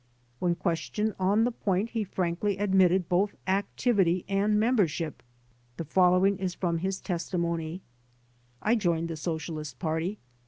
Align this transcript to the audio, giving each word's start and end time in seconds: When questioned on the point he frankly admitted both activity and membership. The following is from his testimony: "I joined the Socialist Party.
When 0.39 0.55
questioned 0.55 1.13
on 1.19 1.43
the 1.43 1.51
point 1.51 1.91
he 1.91 2.03
frankly 2.03 2.57
admitted 2.57 3.07
both 3.07 3.35
activity 3.45 4.25
and 4.27 4.59
membership. 4.59 5.21
The 5.77 5.85
following 5.85 6.39
is 6.39 6.55
from 6.55 6.79
his 6.79 6.99
testimony: 6.99 7.81
"I 8.63 8.73
joined 8.73 9.09
the 9.09 9.15
Socialist 9.15 9.77
Party. 9.77 10.17